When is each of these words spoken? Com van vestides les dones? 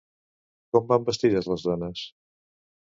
Com 0.77 0.89
van 0.93 1.05
vestides 1.11 1.51
les 1.53 1.69
dones? 1.71 2.05